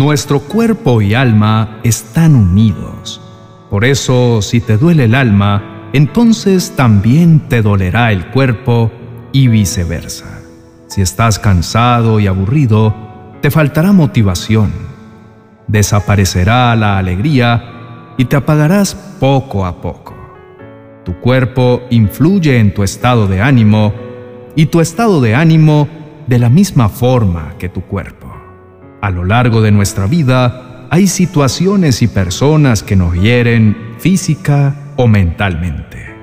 [0.00, 3.20] nuestro cuerpo y alma están unidos.
[3.68, 8.90] Por eso, si te duele el alma, entonces también te dolerá el cuerpo
[9.30, 10.40] y viceversa.
[10.86, 12.94] Si estás cansado y aburrido,
[13.42, 14.72] te faltará motivación,
[15.66, 20.14] desaparecerá la alegría y te apagarás poco a poco.
[21.04, 23.92] Tu cuerpo influye en tu estado de ánimo
[24.56, 25.88] y tu estado de ánimo
[26.26, 28.29] de la misma forma que tu cuerpo.
[29.00, 35.06] A lo largo de nuestra vida hay situaciones y personas que nos hieren física o
[35.06, 36.14] mentalmente.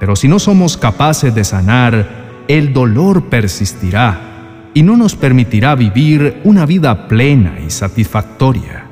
[0.00, 6.40] Pero si no somos capaces de sanar, el dolor persistirá y no nos permitirá vivir
[6.44, 8.86] una vida plena y satisfactoria.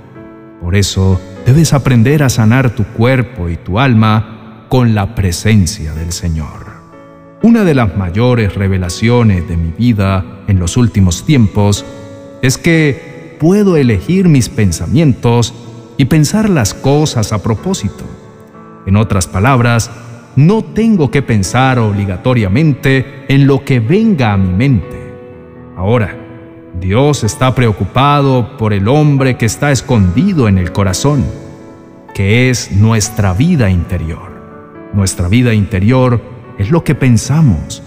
[0.60, 6.12] Por eso debes aprender a sanar tu cuerpo y tu alma con la presencia del
[6.12, 6.70] Señor.
[7.42, 11.86] Una de las mayores revelaciones de mi vida en los últimos tiempos
[12.42, 13.09] es que
[13.40, 15.54] puedo elegir mis pensamientos
[15.96, 18.04] y pensar las cosas a propósito.
[18.84, 19.90] En otras palabras,
[20.36, 25.14] no tengo que pensar obligatoriamente en lo que venga a mi mente.
[25.74, 26.14] Ahora,
[26.78, 31.24] Dios está preocupado por el hombre que está escondido en el corazón,
[32.14, 34.30] que es nuestra vida interior.
[34.92, 36.20] Nuestra vida interior
[36.58, 37.82] es lo que pensamos.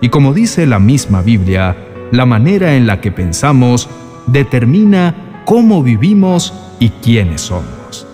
[0.00, 1.76] Y como dice la misma Biblia,
[2.10, 3.90] la manera en la que pensamos
[4.26, 8.06] determina cómo vivimos y quiénes somos.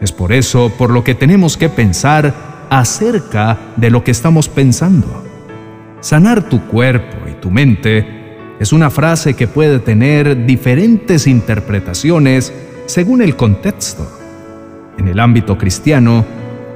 [0.00, 5.24] Es por eso por lo que tenemos que pensar acerca de lo que estamos pensando.
[6.00, 8.06] Sanar tu cuerpo y tu mente
[8.60, 12.52] es una frase que puede tener diferentes interpretaciones
[12.86, 14.08] según el contexto.
[14.98, 16.24] En el ámbito cristiano,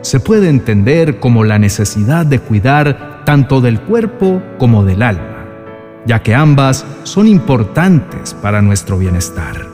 [0.03, 5.32] se puede entender como la necesidad de cuidar tanto del cuerpo como del alma,
[6.07, 9.67] ya que ambas son importantes para nuestro bienestar.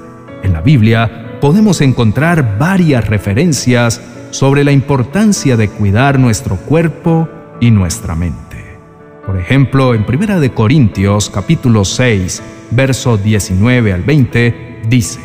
[0.43, 7.29] En la Biblia podemos encontrar varias referencias sobre la importancia de cuidar nuestro cuerpo
[7.61, 8.79] y nuestra mente.
[9.25, 15.21] Por ejemplo, en 1 de Corintios capítulo 6, verso 19 al 20 dice: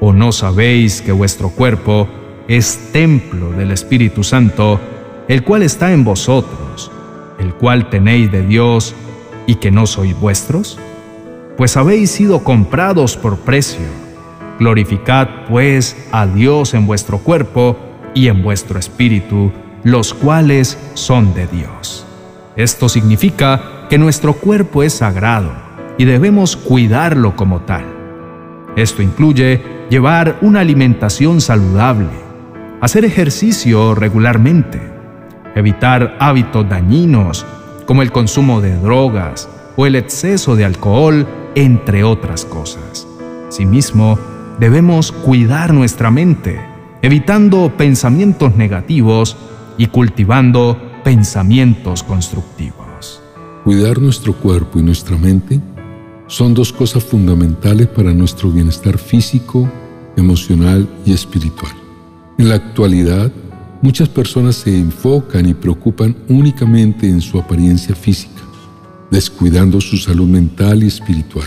[0.00, 2.08] ¿O no sabéis que vuestro cuerpo
[2.48, 4.80] es templo del Espíritu Santo,
[5.28, 6.90] el cual está en vosotros,
[7.38, 8.94] el cual tenéis de Dios
[9.46, 10.78] y que no sois vuestros?
[11.56, 13.86] Pues habéis sido comprados por precio.
[14.58, 17.76] Glorificad pues a Dios en vuestro cuerpo
[18.14, 19.52] y en vuestro espíritu,
[19.84, 22.06] los cuales son de Dios.
[22.56, 25.52] Esto significa que nuestro cuerpo es sagrado
[25.98, 27.84] y debemos cuidarlo como tal.
[28.76, 32.08] Esto incluye llevar una alimentación saludable,
[32.80, 34.80] hacer ejercicio regularmente,
[35.54, 37.46] evitar hábitos dañinos
[37.86, 43.06] como el consumo de drogas o el exceso de alcohol, entre otras cosas.
[43.48, 44.18] Asimismo,
[44.58, 46.60] debemos cuidar nuestra mente,
[47.02, 49.36] evitando pensamientos negativos
[49.78, 53.22] y cultivando pensamientos constructivos.
[53.64, 55.60] Cuidar nuestro cuerpo y nuestra mente
[56.26, 59.70] son dos cosas fundamentales para nuestro bienestar físico,
[60.16, 61.72] emocional y espiritual.
[62.38, 63.30] En la actualidad,
[63.86, 68.42] muchas personas se enfocan y preocupan únicamente en su apariencia física,
[69.12, 71.46] descuidando su salud mental y espiritual.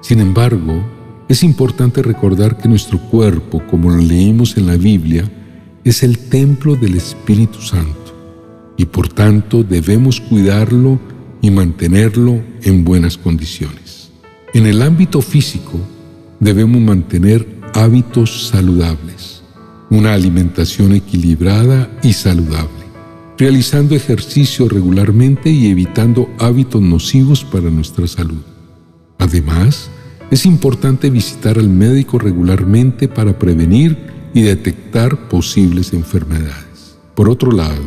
[0.00, 0.82] Sin embargo,
[1.28, 5.30] es importante recordar que nuestro cuerpo, como lo leímos en la Biblia,
[5.84, 8.14] es el templo del Espíritu Santo
[8.78, 10.98] y por tanto debemos cuidarlo
[11.42, 14.10] y mantenerlo en buenas condiciones.
[14.54, 15.78] En el ámbito físico,
[16.40, 19.33] debemos mantener hábitos saludables
[19.94, 22.84] una alimentación equilibrada y saludable,
[23.38, 28.42] realizando ejercicio regularmente y evitando hábitos nocivos para nuestra salud.
[29.18, 29.88] Además,
[30.32, 33.96] es importante visitar al médico regularmente para prevenir
[34.34, 36.96] y detectar posibles enfermedades.
[37.14, 37.82] Por otro lado,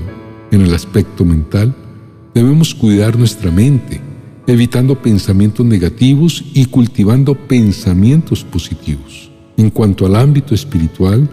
[0.51, 1.75] en el aspecto mental,
[2.33, 3.99] debemos cuidar nuestra mente,
[4.47, 9.29] evitando pensamientos negativos y cultivando pensamientos positivos.
[9.57, 11.27] En cuanto al ámbito espiritual,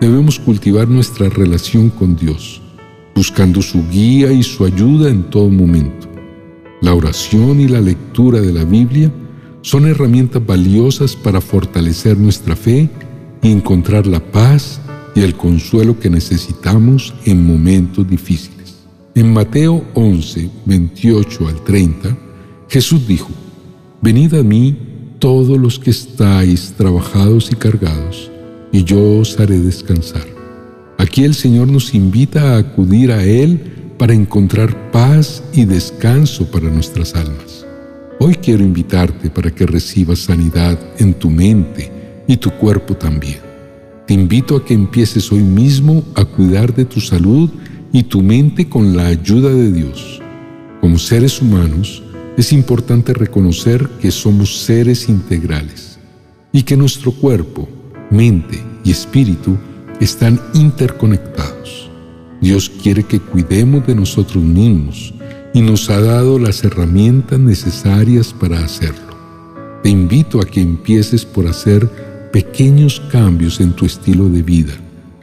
[0.00, 2.60] debemos cultivar nuestra relación con Dios,
[3.14, 6.08] buscando su guía y su ayuda en todo momento.
[6.82, 9.10] La oración y la lectura de la Biblia
[9.62, 12.88] son herramientas valiosas para fortalecer nuestra fe
[13.42, 14.80] y encontrar la paz
[15.14, 18.76] y el consuelo que necesitamos en momentos difíciles.
[19.14, 22.16] En Mateo 11, 28 al 30,
[22.68, 23.30] Jesús dijo,
[24.02, 24.76] Venid a mí
[25.18, 28.30] todos los que estáis trabajados y cargados,
[28.72, 30.26] y yo os haré descansar.
[30.98, 36.70] Aquí el Señor nos invita a acudir a Él para encontrar paz y descanso para
[36.70, 37.66] nuestras almas.
[38.18, 41.96] Hoy quiero invitarte para que recibas sanidad en tu mente,
[42.26, 43.38] y tu cuerpo también.
[44.06, 47.50] Te invito a que empieces hoy mismo a cuidar de tu salud
[47.92, 50.20] y tu mente con la ayuda de Dios.
[50.80, 52.02] Como seres humanos,
[52.36, 55.98] es importante reconocer que somos seres integrales
[56.52, 57.68] y que nuestro cuerpo,
[58.10, 59.56] mente y espíritu
[60.00, 61.90] están interconectados.
[62.40, 65.14] Dios quiere que cuidemos de nosotros mismos
[65.54, 69.16] y nos ha dado las herramientas necesarias para hacerlo.
[69.82, 71.88] Te invito a que empieces por hacer
[72.32, 74.74] pequeños cambios en tu estilo de vida,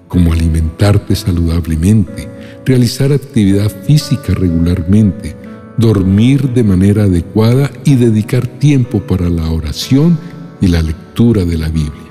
[0.08, 2.28] como alimentarte saludablemente,
[2.66, 5.36] realizar actividad física regularmente,
[5.78, 10.18] dormir de manera adecuada y dedicar tiempo para la oración
[10.62, 12.03] y la lectura de la Biblia.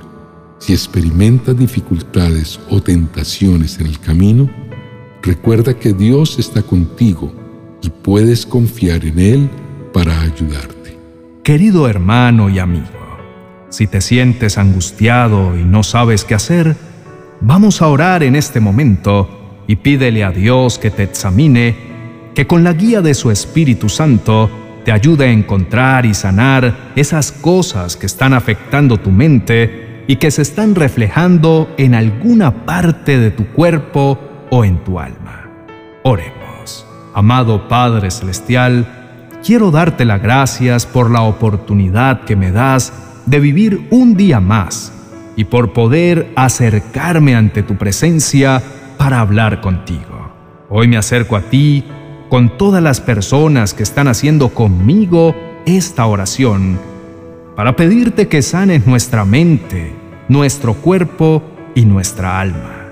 [0.62, 4.48] Si experimentas dificultades o tentaciones en el camino,
[5.20, 7.34] recuerda que Dios está contigo
[7.82, 9.50] y puedes confiar en Él
[9.92, 10.96] para ayudarte.
[11.42, 12.86] Querido hermano y amigo,
[13.70, 16.76] si te sientes angustiado y no sabes qué hacer,
[17.40, 21.74] vamos a orar en este momento y pídele a Dios que te examine,
[22.36, 24.48] que con la guía de su Espíritu Santo
[24.84, 30.30] te ayude a encontrar y sanar esas cosas que están afectando tu mente y que
[30.30, 34.18] se están reflejando en alguna parte de tu cuerpo
[34.50, 35.48] o en tu alma.
[36.02, 36.86] Oremos.
[37.14, 38.86] Amado Padre Celestial,
[39.42, 42.92] quiero darte las gracias por la oportunidad que me das
[43.24, 44.92] de vivir un día más
[45.34, 48.62] y por poder acercarme ante tu presencia
[48.98, 50.30] para hablar contigo.
[50.68, 51.86] Hoy me acerco a ti
[52.28, 56.78] con todas las personas que están haciendo conmigo esta oración
[57.56, 60.01] para pedirte que sanes nuestra mente,
[60.32, 61.42] nuestro cuerpo
[61.74, 62.88] y nuestra alma.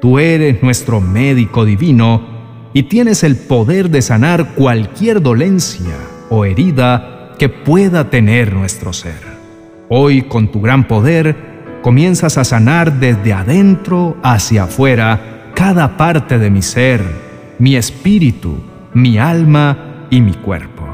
[0.00, 2.22] Tú eres nuestro médico divino
[2.72, 5.96] y tienes el poder de sanar cualquier dolencia
[6.30, 9.20] o herida que pueda tener nuestro ser.
[9.88, 11.34] Hoy, con tu gran poder,
[11.82, 17.02] comienzas a sanar desde adentro hacia afuera cada parte de mi ser,
[17.58, 18.58] mi espíritu,
[18.94, 20.86] mi alma y mi cuerpo.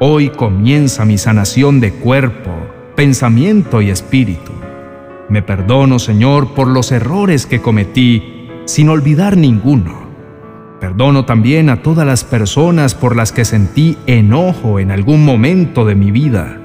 [0.00, 2.50] Hoy comienza mi sanación de cuerpo,
[2.96, 4.59] pensamiento y espíritu.
[5.30, 10.10] Me perdono, Señor, por los errores que cometí, sin olvidar ninguno
[10.80, 15.94] Perdono también a todas las personas por las que sentí enojo en algún momento de
[15.94, 16.58] mi vida.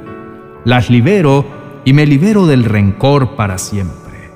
[0.64, 1.46] Las libero
[1.84, 4.32] y me libero del rencor para siempre.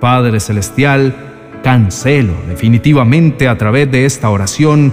[0.00, 1.16] Padre Celestial,
[1.64, 4.92] cancelo definitivamente a través de esta oración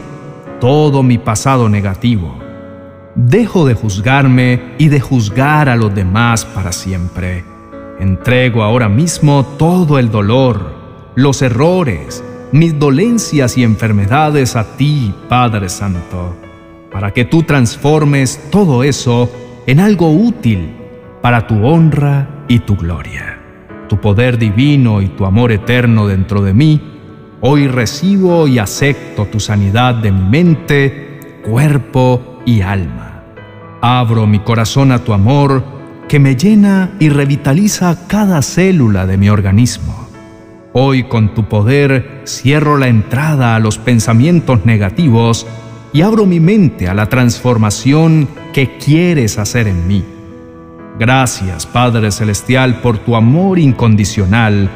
[0.62, 2.40] todo mi pasado negativo.
[3.16, 7.44] Dejo de juzgarme y de juzgar a los demás para siempre.
[8.00, 10.72] Entrego ahora mismo todo el dolor,
[11.16, 12.24] los errores,
[12.54, 16.34] mis dolencias y enfermedades a ti, Padre Santo,
[16.94, 19.30] para que tú transformes todo eso
[19.68, 20.78] en algo útil
[21.22, 23.38] para tu honra y tu gloria.
[23.90, 26.82] Tu poder divino y tu amor eterno dentro de mí,
[27.42, 33.26] hoy recibo y acepto tu sanidad de mi mente, cuerpo y alma.
[33.82, 35.79] Abro mi corazón a tu amor
[36.10, 40.10] que me llena y revitaliza cada célula de mi organismo
[40.72, 45.48] Hoy con tu poder cierro la entrada a los pensamientos negativos
[45.94, 50.04] y abro mi mente a la transformación que quieres hacer en mí.
[51.00, 54.70] Gracias, Padre Celestial, por tu amor incondicional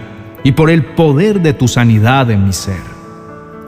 [0.43, 2.81] y por el poder de tu sanidad en mi ser.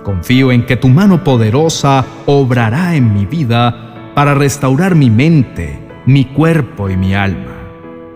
[0.04, 6.26] Confío en que tu mano poderosa obrará en mi vida para restaurar mi mente, mi
[6.26, 7.65] cuerpo y mi alma.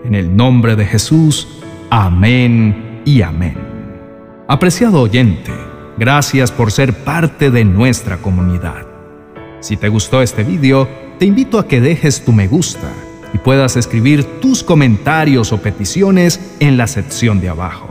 [0.04, 1.46] En el nombre de Jesús,
[1.90, 3.56] amén y amén.
[4.48, 5.52] Apreciado oyente,
[5.98, 8.86] gracias por ser parte de nuestra comunidad.
[9.60, 10.88] Si te gustó este video,
[11.18, 12.88] te invito a que dejes tu me gusta
[13.34, 17.90] y puedas escribir tus comentarios o peticiones en la sección de abajo.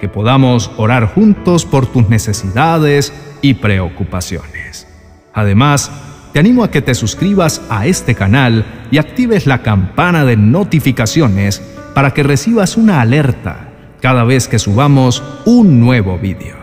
[0.00, 3.12] Que podamos orar juntos por tus necesidades
[3.42, 4.86] y preocupaciones.
[5.34, 5.90] Además,
[6.36, 11.62] te animo a que te suscribas a este canal y actives la campana de notificaciones
[11.94, 13.70] para que recibas una alerta
[14.02, 16.56] cada vez que subamos un nuevo vídeo.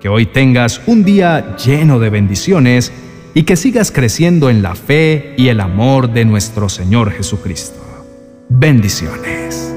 [0.00, 2.92] Que hoy tengas un día lleno de bendiciones
[3.34, 7.82] y que sigas creciendo en la fe y el amor de nuestro Señor Jesucristo.
[8.48, 9.69] Bendiciones.